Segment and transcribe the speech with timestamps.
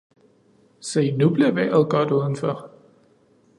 [0.79, 2.71] se, nu bliver vejret godt udenfor.